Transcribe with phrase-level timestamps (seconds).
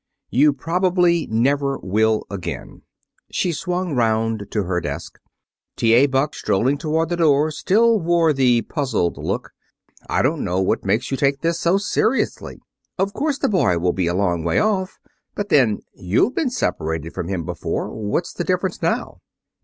[0.31, 2.81] "You probably never will again."
[3.31, 5.19] She swung round to her desk.
[5.77, 6.07] T.A.
[6.07, 9.51] Buck, strolling toward the door, still wore the puzzled look.
[10.09, 12.59] "I don't know what makes you take this so seriously.
[12.97, 14.97] Of course, the boy will be a long way off.
[15.35, 17.91] But then, you've been separated from him before.
[17.91, 19.21] What's the difference now?"